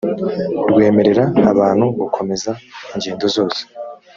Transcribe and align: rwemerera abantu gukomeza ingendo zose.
rwemerera 0.69 1.23
abantu 1.51 1.85
gukomeza 1.99 2.51
ingendo 2.93 3.25
zose. 3.35 3.61